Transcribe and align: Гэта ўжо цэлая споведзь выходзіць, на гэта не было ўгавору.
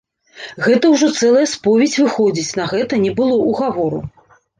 Гэта 0.67 0.85
ўжо 0.93 1.09
цэлая 1.19 1.43
споведзь 1.51 1.97
выходзіць, 2.03 2.55
на 2.61 2.65
гэта 2.71 2.99
не 3.05 3.13
было 3.21 3.37
ўгавору. 3.51 4.01